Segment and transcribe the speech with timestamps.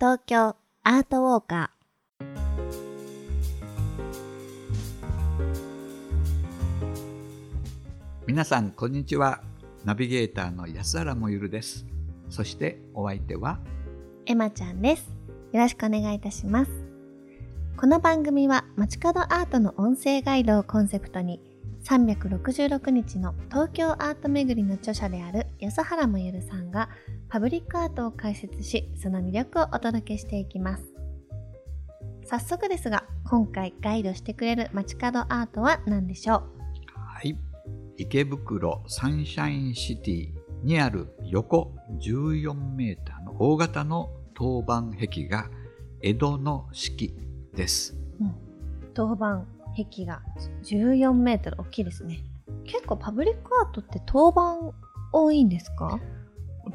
[0.00, 1.70] 東京アートウォーカ
[8.26, 9.40] 皆さんこんにちは。
[9.84, 11.86] ナビゲーターの安原もゆるです。
[12.28, 15.08] そしてお相手はーエマちゃんです。
[15.52, 16.72] よろしくお願いいたします。
[17.76, 21.40] この番組は街角アートの音声ガイドをコンセプトに
[21.84, 26.88] 366日の東京アート巡りの著者である安原もゆるさんが
[27.34, 30.84] パブリックアートを解説しその魅力をお届けしていきます。
[32.24, 36.42] 早速ですが今回ガイドしてくれる街角アートは何でしょう？
[36.94, 37.36] はい。
[37.96, 40.28] 池袋サンシャインシティ
[40.62, 45.50] にある横14メーターの大型の当板壁が
[46.02, 47.16] 江戸の式
[47.52, 47.96] です。
[48.94, 49.44] 当板
[49.76, 50.22] 壁が
[50.62, 52.22] 14メートル大きいですね。
[52.64, 54.72] 結構パブリックアートって当板
[55.12, 55.98] 多いんですか？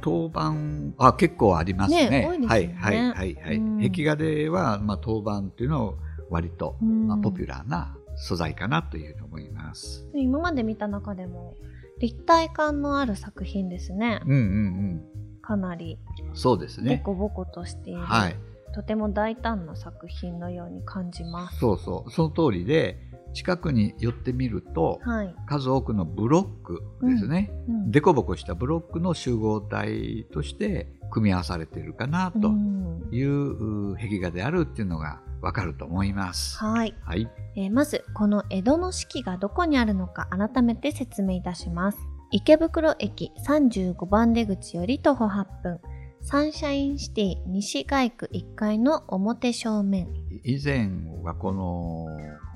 [0.00, 2.10] 当板あ結構ありますね。
[2.10, 2.74] ね多いですよね。
[2.78, 3.90] はいはいはいはい、うん。
[3.90, 5.94] 壁画では、まあ、当板っていうのは
[6.30, 7.08] 割と、うん。
[7.08, 10.08] まあ、ポピュラーな素材かなというふうに思います。
[10.14, 11.54] 今まで見た中でも
[12.00, 14.20] 立体感のある作品ですね。
[14.26, 15.02] うんうん
[15.42, 15.98] かなり。
[16.28, 16.96] うんそうですね。
[16.96, 18.36] デコボコとしている、はい
[18.78, 21.58] とても大胆な作品のように感じます。
[21.58, 22.12] そうそう。
[22.12, 22.96] その通りで
[23.34, 33.08] 近くに寄ってみるとはい、数多くのブロックですね、うんデコボコしたブロックの集合体として組み合わされているかなうとん。
[33.10, 36.58] いうう壁画であるっていうのがわかると思います。
[36.58, 41.98] はい、はい、えーまずこの江戸の式がどこにあるのか改めて説明いたします。
[42.30, 45.80] 池袋駅35番出口より徒歩8分
[46.20, 50.08] サンシャインシティ西外区1階の表正面
[50.44, 50.90] 以前
[51.22, 52.06] はこの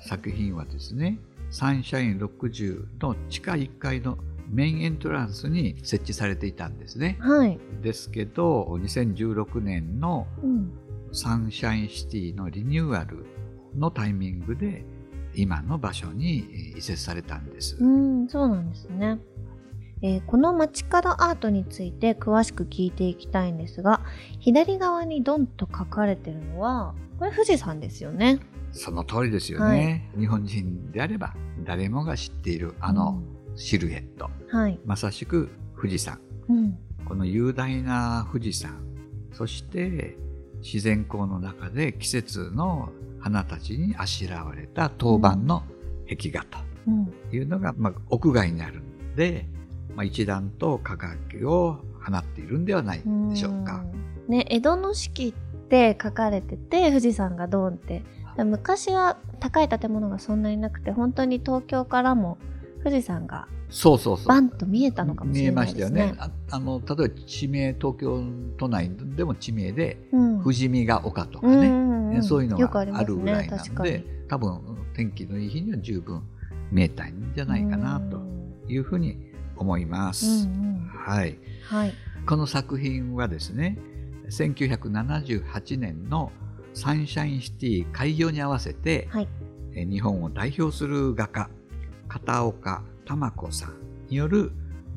[0.00, 1.18] 作品はですね
[1.50, 4.18] サンシャイン60の地下1階の
[4.50, 7.18] メインエントランスに設置されていたんですね。
[7.20, 10.72] はい、ですけど2016年のうん、
[11.12, 13.26] サンシャインシティのリニューアル
[13.76, 14.84] のタイミングで
[15.34, 17.76] 今の場所にえー移設されたんです。
[17.78, 19.18] うん、そうなんですね。
[20.02, 24.00] えーこの街角アートについて詳しく聞いていきたいんですが、
[24.38, 28.38] 左側にドンと書かれてるのは、これ富士山ですよね。
[28.72, 33.22] その通りですよね、日本人であれば誰もが知っているあの
[33.56, 34.78] シルエット、うん、はい。
[34.84, 36.78] まさしく富士山うん。
[37.04, 38.84] この雄大な富士山
[39.32, 40.16] そして
[40.62, 45.62] 自然光の中で季節の花たちにあしらわれた当板の
[46.08, 47.12] 壁画とうん。
[47.32, 49.46] いうのが、まあ、屋外にあるんで、
[49.94, 53.78] まあ、一段と輝きを放っているんではないでしょうか。
[53.78, 53.92] ん
[54.28, 58.02] ね、江戸の式って書かれてて、富士山がドーンって。
[58.44, 62.38] 昔は高い建物がそんなになくて、本当に東京からも
[62.84, 66.18] 富士山がそうそうそうバンと見えたのかもし見えれないですましたよねね。。
[66.18, 68.22] ああの例えば地名東京
[68.56, 74.60] 都内でも地名でうん富士見が丘とかうんね、うんうんそういうのがあるぐらいな確かにので、多分
[74.94, 76.22] 天気のいい日には十分
[76.72, 78.18] 見えたんじゃないかなと
[78.66, 79.27] いうふうに
[79.58, 80.46] 思いまうんす。
[80.46, 81.94] うんはい、はい。
[82.26, 83.78] この作品はですね
[84.30, 86.32] 1978年の
[86.74, 89.28] サンシャインシティ開業に合わせて、はい。
[89.74, 91.50] え日本を代表する画家
[92.08, 93.74] 片岡玉子さん
[94.08, 94.52] による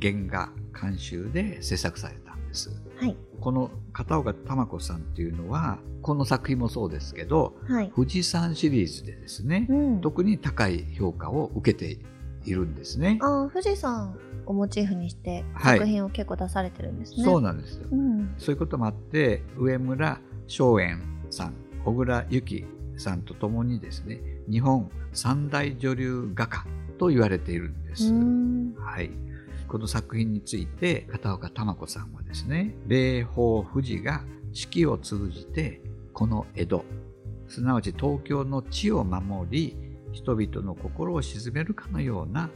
[0.00, 2.70] 原画監修で制作されたんです。
[2.96, 3.16] はい。
[3.40, 7.92] この片岡玉子さんっていうのはこの作品もそうですけどはい。
[7.94, 11.98] 富士山シリーズでですね、うん、特に高い評価を受けて
[12.46, 13.18] いるんですね。
[13.20, 17.24] ああ、富士山をモチーフにしてはい作品を結構出されてるんですね。
[17.24, 17.88] そうなんですよ。
[17.90, 18.34] うん。
[18.38, 21.54] そういうこともあって上村松園さん
[21.84, 22.64] 小倉由紀
[22.96, 24.20] さんとともにですね
[24.50, 26.66] 日本三大女流画家
[26.98, 28.08] と言われているんです。
[28.08, 29.10] うんはい、
[29.68, 36.84] この作品について片岡玉子さんはですね霊峰富士が四季を通じてこの江戸
[37.48, 39.76] すなわち東京の地を守り
[40.16, 42.48] 人々の心を鎮めるかのような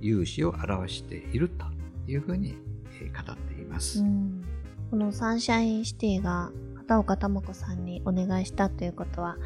[0.00, 1.66] 勇姿を表していると
[2.06, 2.56] いうふうに
[3.02, 4.00] えー語っています。
[4.00, 4.44] うん
[4.90, 9.36] このサンシャインシティが片岡玉子さんにお願いしたということは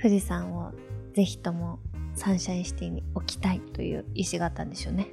[0.00, 0.72] 富士山を
[1.12, 1.80] ぜひとも
[2.14, 5.08] サンシャインシティに置きたいという意思があったんでしょうね。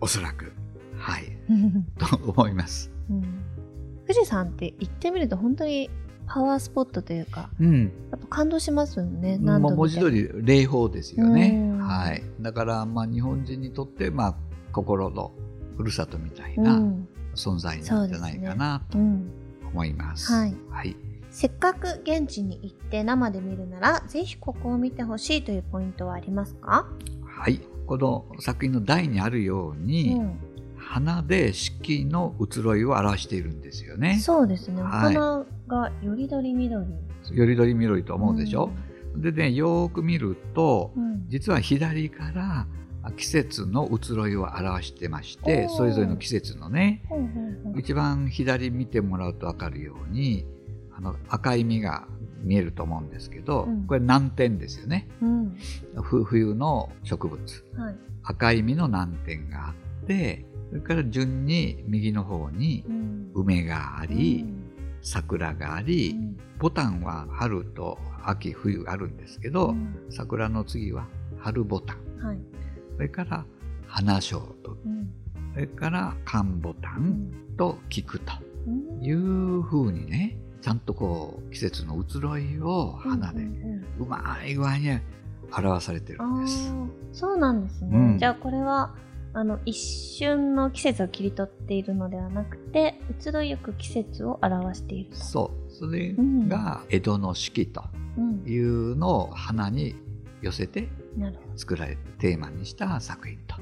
[0.00, 0.52] おそらく
[0.96, 2.90] はいうん と思います。
[3.08, 5.90] 富士山って行ってみると本当に
[6.32, 9.38] パワースポットというかうん、やっぱ感動しますよね。
[9.40, 11.78] まあ文字通り霊峰ですよねうん。
[11.78, 12.22] はい。
[12.40, 14.36] だからまあ日本人にとってまあ
[14.70, 15.32] 心の
[15.76, 19.28] ふるさとみたいうなん存在なんじゃないかなとうん
[19.72, 20.32] 思います。
[20.32, 20.96] はいはい。
[21.30, 26.86] せっかく現地に行って生で見るならぜひここを見てほしいというポイントはありますか、
[27.24, 27.60] はい。
[27.86, 30.38] この作品の題にあるように、うん、
[30.76, 34.20] 花で四季の移ろいを表しているんですよね。
[34.20, 34.80] そうですね。
[34.80, 36.84] おはい花がよりどり緑。
[37.32, 38.70] よりどり緑と思うでしょ、
[39.16, 41.28] でねよーく見るとうん。
[41.28, 42.66] 実は左から
[43.02, 47.02] あ季節の移ろいを表してましてそれぞれの季節のね
[47.76, 50.44] 一番左見てもらうと分かるように
[50.94, 52.06] あの赤い実が
[52.42, 55.56] 見えると思うんですけど、うんこれ南天ですよねうん。
[56.02, 57.96] ふ冬の植物はい。
[58.24, 63.30] 赤い実の南天があってそれから順に右の方にうん。
[63.34, 64.44] 梅があり、
[65.02, 71.06] 桜があうり、んボタンは春と秋冬あるんですけど、うん桜の次は
[71.38, 72.38] 春ボタンはい。
[72.96, 73.44] それから
[73.86, 75.10] 花椒とうん。
[75.54, 78.32] それから寒ボタうンんと菊と
[78.66, 83.42] うんいう風にねちゃんとこう季節の移ろいを花で
[83.98, 84.98] うまい具合に
[85.56, 86.72] 表されてるんです。
[87.12, 88.94] そうなんですね、うんじゃあこれは
[89.32, 95.16] あの一瞬の季節を切り取っているのではなくて移ろいゆく季節を表していると。
[95.16, 95.70] そう。
[95.72, 96.48] それうん。
[96.48, 97.82] が江戸の四季と
[98.18, 99.94] うん、いうのを花に
[100.42, 100.88] 寄せて
[101.56, 103.56] 作られてテーマにした作品と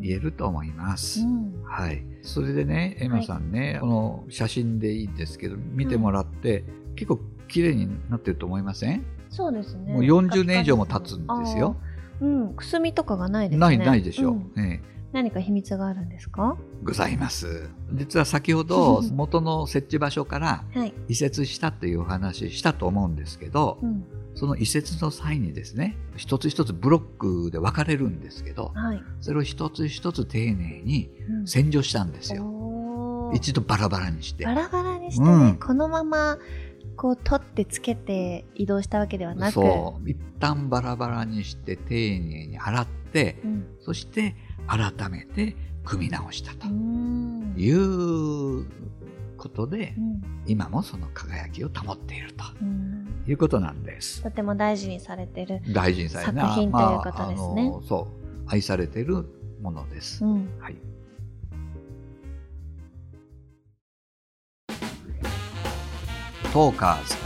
[0.00, 1.20] 言えると思います。
[1.20, 1.62] うん。
[1.64, 6.64] はい、それでねエマさんね、この写真でいいんですけど見てもらって、
[6.96, 9.92] 結構綺麗になってると思いません、そうですね。
[9.92, 11.76] もう40年以上も経つんですよ。
[12.20, 13.60] うん、くすみとかがないですね。
[13.60, 14.52] ないないでしょ、うん。
[14.56, 16.56] ええ何か秘密があるんですか？
[16.82, 17.70] ございます。
[17.92, 20.92] 実は先ほど元の設置場所からはい。
[21.08, 24.04] 移設したというお話したと思うんですけど、うん。
[24.34, 29.02] その移設の際にですね一つ一つブロックで分かれるんですけどはい。
[29.20, 31.46] それを一つ一つ丁寧にうん。
[31.46, 33.36] 洗浄したんですよ、おー。
[33.36, 34.44] 一度バラバラにして。
[34.44, 35.56] バラバラにしてね、うん。
[35.58, 36.38] このまま
[36.96, 39.52] こう取ってつけて移動したわけではなく。
[39.54, 40.10] そう。
[40.10, 43.66] 一旦バラバラにして丁寧に洗ってうん。
[43.80, 44.34] そして
[44.66, 47.54] 改めて組み直したとうん。
[47.56, 48.66] いう
[49.36, 50.22] ことでうん。
[50.46, 53.24] 今もその輝きを保っているとうん。
[53.26, 54.22] いうことなんです。
[54.22, 57.62] とても大事にされてる、大事にされな作品ということですね。
[57.62, 58.24] あのそう。
[58.46, 59.24] 愛されている
[59.62, 60.76] ものです、うん、はい。
[66.52, 67.16] トーカーズ。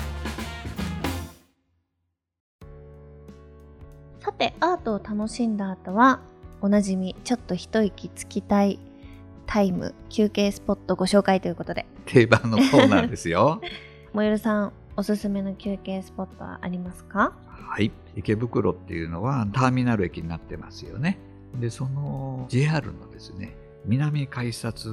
[4.21, 6.21] さてアートを楽しんだ後は
[6.61, 8.79] おなじみちょっと一息つきたい
[9.47, 11.87] タイム休憩スポットご紹介ということで。
[12.07, 13.61] 定番のコーナーですよ。
[14.13, 17.33] もよるさんおすすめの休憩スポットはありますか？
[17.47, 17.93] はい。
[18.17, 21.19] 池袋っていうのはターミナル駅になってますよね。
[21.61, 23.55] でその JR のですね
[23.87, 24.89] 南改札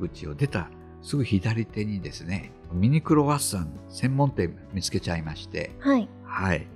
[0.00, 0.68] 口を出た
[1.02, 5.70] すぐ左手にですねミニクロワッサン専門店見つけちゃいまして。
[5.78, 6.08] はい。
[6.24, 6.66] はい。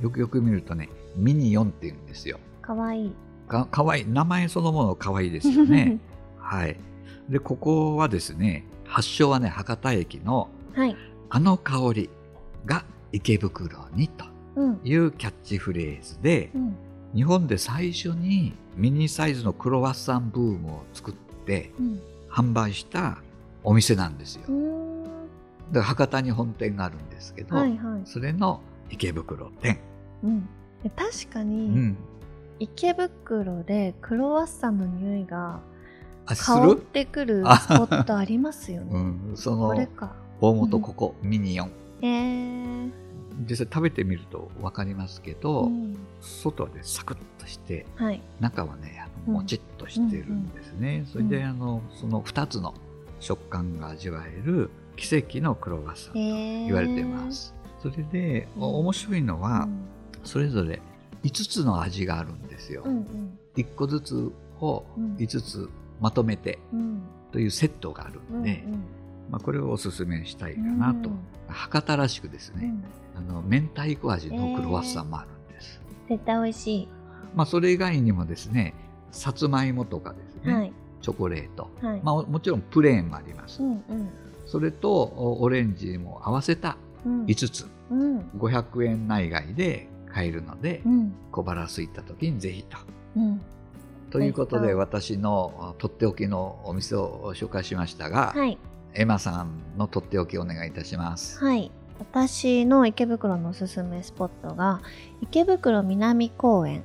[0.00, 2.38] よくよく見るとねミニ4って言うんですよ。
[2.62, 3.12] かわいい
[3.48, 4.02] かかわい。
[4.02, 5.98] い名前そのものかわいいですよね。
[6.38, 6.76] はい。
[7.28, 10.96] でここはですね発祥はね博多駅のはい。
[11.30, 12.10] あの香り
[12.64, 14.24] が池袋にと
[14.56, 14.80] うん。
[14.84, 16.76] いうキャッチフレーズでうん。
[17.14, 21.14] 日本で最初にミニサイズのクロワッサンブームを作っ
[21.46, 22.00] てうん。
[22.30, 23.18] 販売した
[23.64, 24.42] お店なんですよ。
[24.48, 25.04] うーん。
[25.04, 28.00] だから博多に本店があるんですけど、はいはい。
[28.04, 28.60] それの
[28.90, 29.80] 池袋店。
[30.22, 30.48] うん、
[30.82, 31.96] で確かうに、ん。
[32.60, 35.60] 池袋でクロワッサンの匂いが
[36.26, 37.58] 香っるてくるあ。
[37.58, 38.90] スポットありますよね。
[38.92, 38.98] う
[39.32, 39.36] ん。
[39.36, 40.14] そのこれか。
[40.40, 41.70] 大元ここ、ミニオン。
[42.02, 42.90] えー。
[43.48, 45.96] 実際食べてみると分かりますけど、うん。
[46.20, 48.20] 外はねサクッとしてはい。
[48.40, 49.34] 中はねあうん。
[49.34, 52.74] のもちっとしてるんですね、それであのその2つの
[53.20, 58.62] 食感が味わえる奇跡のクロワッサンとえー、言われてます、それで、うん。
[58.62, 59.88] 面白いのは、うん。
[60.24, 60.80] それぞれ
[61.24, 63.38] 5つの味があるんですよ、うんうん。
[63.56, 65.16] 1個ずつをうん。
[65.16, 65.68] 5つ
[66.00, 67.02] まとめてうん。
[67.32, 68.42] というセットがあるうんん。
[68.42, 68.64] で、
[69.30, 72.74] まあ、これをおすすめしたいかなと、うん博多らしくですね、
[73.16, 73.30] うん。
[73.30, 76.88] あの明太子味のクロワッサンもあるんです、絶対美味しい。
[77.34, 78.74] まあ、それ以外にもですね
[79.12, 80.72] さつまいもとかですね、はい。
[81.00, 82.02] チョコレート、はい。
[82.04, 84.10] まあ、もちろんプレーンもあります、うんうん。
[84.44, 87.24] それとおオレンジも合わせたうん。
[87.24, 87.66] 5つ。
[87.90, 88.18] うん。
[88.36, 92.76] 500円内外で買えるので、うん小腹空いた時にぜひと。
[93.16, 93.40] うん。
[94.10, 98.58] ということで私のとっておきのお店を紹介しましたが、はい。
[98.94, 101.38] エマさんのとっておきお願いいたします。
[101.38, 101.70] はい。
[101.98, 104.80] 私の池袋のおすすめスポットが
[105.20, 106.84] 池袋南公園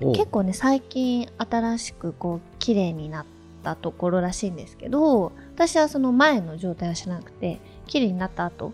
[0.00, 3.26] お結構ね最近新しくこう綺麗になっ
[3.62, 8.72] たところらしいんですけど私はその前の状態は知らなくて綺麗になった後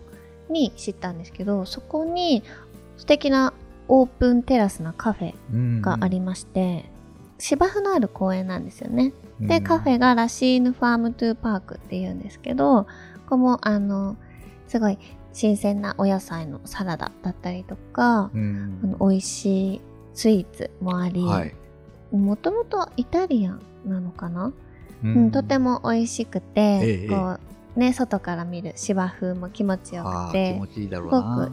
[0.49, 2.43] に知ったんですけどそこに
[2.97, 3.53] 素敵な
[3.87, 6.89] オープンテラスなカフェがありまして、
[7.37, 9.13] 芝生のある公園なんですよね。
[9.39, 12.87] で、カフェがラシーヌファームトゥーパークっていうんですけど、こ
[13.31, 14.15] こもあの、
[14.67, 14.97] すごい
[15.33, 18.79] 新鮮なお野菜のサラダだったりとか、うん。
[18.83, 19.81] あの美味しい
[20.13, 21.53] スイーツもあり、はい。
[22.15, 24.53] もともとイタリアンなのかな、
[25.03, 27.37] ううんとても美味しくて、ええこ
[27.75, 31.51] うね、外から見る芝生も気持ちよくて持ちいいだろうすごなく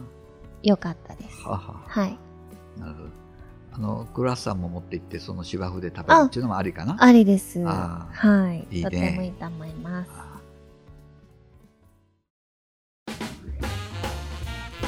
[0.63, 1.41] 良かったです。
[1.41, 1.83] はは。
[1.85, 2.17] はい。
[2.77, 3.09] なるほど
[3.75, 6.95] あのクラッサンも持って行ってその芝生で食べるっていうのもありかな？
[6.99, 7.63] ありです。
[7.65, 10.09] あはいいいねとてもいいと思います。
[10.13, 10.33] あ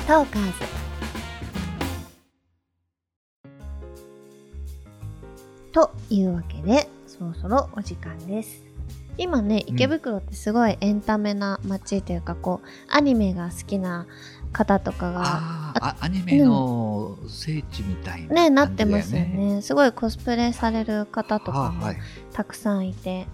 [0.08, 0.52] トーカーズ。
[5.72, 8.64] というわけで、そろそろお時間です。
[9.18, 14.06] 今ね、うん池袋ってすごいエンタメな街というか、こう、アニメが好きな
[14.54, 16.75] 方とかが、あアニメの
[17.30, 19.62] 聖地みたいな、ね、なってますよね。
[19.62, 21.88] すごいコスプレされる方とかも
[22.34, 23.28] たくさんいて、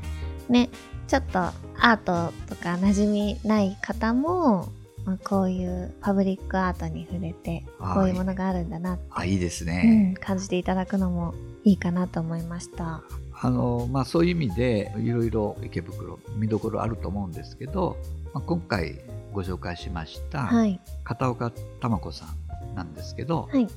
[0.50, 0.70] ね、
[1.08, 4.70] ちょっとアートとか馴染みない方も、
[5.06, 11.34] まあ、こういうパブリックアートに触れて、はいこういうものがあるんだなって、あいいですうん、ね、感じていただくのも
[11.64, 13.04] いいかなと思いました。
[13.44, 17.98] あのまあ、そういう意味でいろいろ池袋見どころあると思うんですけど、
[18.34, 19.00] まあ、今回
[19.34, 20.80] ご紹介しましたはい。
[21.04, 22.30] 片岡珠子さん
[22.76, 23.68] なんですけど、はい。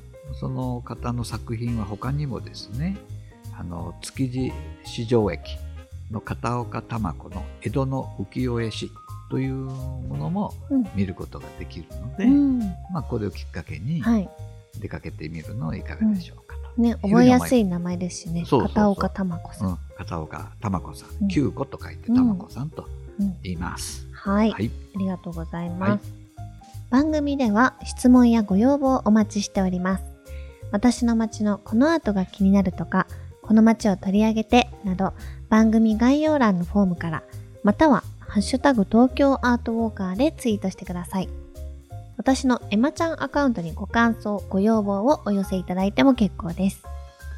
[0.41, 2.97] その方の作品は他にもですね
[3.59, 4.53] あの築地
[4.85, 5.59] 市場駅
[6.11, 8.91] の片岡珠子の江戸の浮世絵師
[9.31, 10.87] というものもうん。
[10.95, 12.59] 見ることができるので、うん。
[12.93, 14.29] まあ、これをきっかけにはい。
[14.81, 16.83] 出かけてみるのはいかがでしょうかと。
[16.83, 18.45] ね、覚えやすい名前ですしね。
[18.45, 19.67] 片岡玉子さ。
[19.67, 22.89] うんん、片岡珠子さうんん、九子と書いて珠子さんと
[23.21, 23.37] うん。
[23.43, 24.07] 言います。
[24.13, 24.51] はい。
[24.51, 25.91] はい、ありがとうございます。
[25.91, 26.24] はい
[26.95, 30.05] 番組では質問やご要望をお待ちしております。
[30.71, 33.09] 私の街のこのアートが気になるとか、
[33.43, 35.13] この街を取り上げてなど、
[35.49, 37.25] 番組概要欄のフォームから、
[37.65, 41.29] または、ハッシュタグ東京アートウォーカーでツイートしてください。
[42.17, 46.85] 私のエマちゃんアカウントにご感想、ご要望をお寄せいただいても結構です。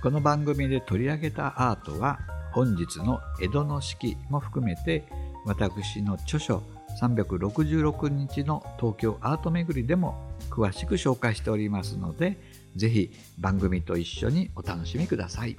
[0.03, 2.19] この番組で取り上げたアートは
[2.53, 5.09] 本日の江戸の四季も含めて
[5.47, 6.63] 私の著書
[7.01, 12.39] 366日の東京アート巡りでも詳しく紹介しておりますので
[12.77, 15.57] ぜひ番組と一緒にお楽しみください。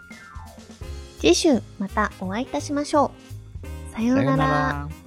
[1.20, 3.12] 次週またお会いいたしましょ
[3.92, 3.94] う。
[3.94, 4.38] さような。
[4.38, 5.07] ら。